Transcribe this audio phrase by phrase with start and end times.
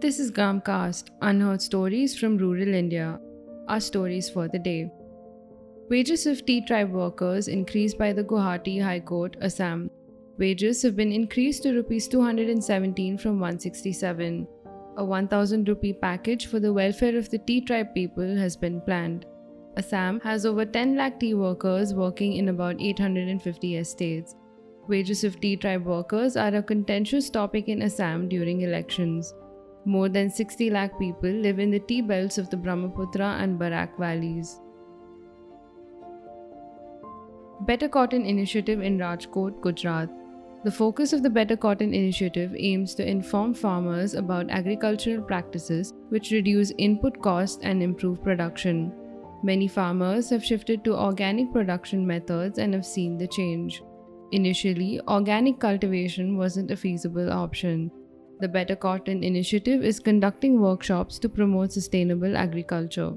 [0.00, 3.18] This is Gramcast, unheard stories from rural India.
[3.68, 4.90] Our stories for the day.
[5.88, 9.90] Wages of tea tribe workers increased by the Guwahati High Court, Assam.
[10.36, 14.46] Wages have been increased to rupees 217 from 167.
[14.98, 19.24] A 1000 rupee package for the welfare of the tea tribe people has been planned.
[19.76, 24.34] Assam has over 10 lakh tea workers working in about 850 estates.
[24.86, 29.32] Wages of tea tribe workers are a contentious topic in Assam during elections.
[29.86, 33.98] More than 60 lakh people live in the tea belts of the Brahmaputra and Barak
[33.98, 34.58] valleys.
[37.60, 40.08] Better Cotton Initiative in Rajkot, Gujarat.
[40.64, 46.30] The focus of the Better Cotton Initiative aims to inform farmers about agricultural practices which
[46.30, 48.90] reduce input costs and improve production.
[49.42, 53.82] Many farmers have shifted to organic production methods and have seen the change.
[54.32, 57.90] Initially, organic cultivation wasn't a feasible option.
[58.40, 63.14] The Better Cotton Initiative is conducting workshops to promote sustainable agriculture.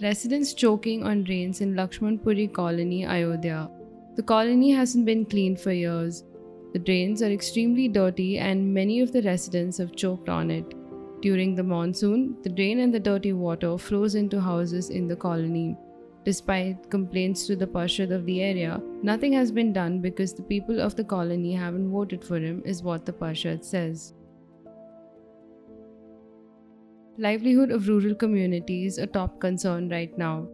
[0.00, 3.70] Residents choking on drains in Lakshmanpuri colony, Ayodhya.
[4.14, 6.22] The colony hasn't been cleaned for years.
[6.72, 10.74] The drains are extremely dirty and many of the residents have choked on it.
[11.22, 15.76] During the monsoon, the drain and the dirty water flows into houses in the colony.
[16.26, 20.80] Despite complaints to the Parshad of the area, nothing has been done because the people
[20.80, 24.12] of the colony haven't voted for him, is what the Parshad says.
[27.16, 30.48] Livelihood of rural communities a top concern right now.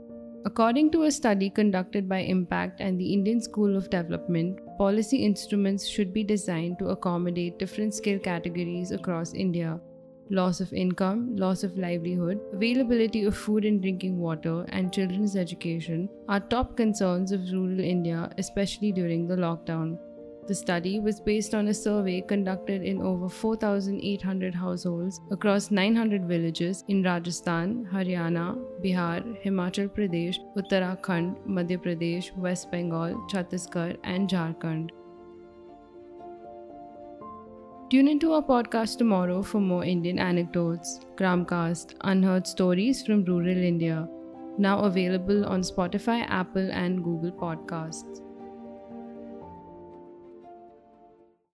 [0.44, 5.86] According to a study conducted by Impact and the Indian School of Development, policy instruments
[5.86, 9.80] should be designed to accommodate different skill categories across India
[10.32, 16.08] loss of income, loss of livelihood, availability of food and drinking water, and children's education
[16.28, 19.98] are top concerns of rural India, especially during the lockdown.
[20.48, 26.82] The study was based on a survey conducted in over 4,800 households across 900 villages
[26.88, 34.90] in Rajasthan, Haryana, Bihar, Himachal Pradesh, Uttarakhand, Madhya Pradesh, West Bengal, Chhattisgarh, and Jharkhand.
[37.92, 44.08] Tune into our podcast tomorrow for more Indian anecdotes, Gramcast, unheard stories from rural India.
[44.56, 48.22] Now available on Spotify, Apple, and Google Podcasts.